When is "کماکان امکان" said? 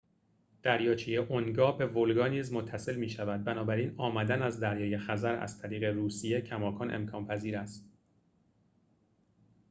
6.41-7.25